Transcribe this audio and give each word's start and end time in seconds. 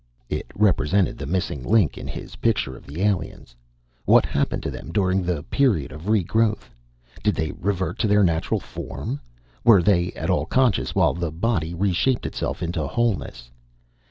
It 0.29 0.47
represented 0.55 1.19
the 1.19 1.27
missing 1.27 1.61
link 1.63 1.95
in 1.95 2.07
his 2.07 2.37
picture 2.37 2.75
of 2.75 2.87
the 2.87 3.03
aliens. 3.03 3.55
What 4.05 4.25
happened 4.25 4.63
to 4.63 4.71
them 4.71 4.91
during 4.91 5.21
the 5.21 5.43
period 5.43 5.91
of 5.91 6.09
regrowth? 6.09 6.71
Did 7.23 7.35
they 7.35 7.51
revert 7.51 7.99
to 7.99 8.07
their 8.07 8.23
natural 8.23 8.59
form? 8.59 9.21
Were 9.63 9.83
they 9.83 10.11
at 10.13 10.31
all 10.31 10.47
conscious 10.47 10.95
while 10.95 11.13
the 11.13 11.29
body 11.31 11.75
reshaped 11.75 12.25
itself 12.25 12.63
into 12.63 12.87
wholeness? 12.87 13.51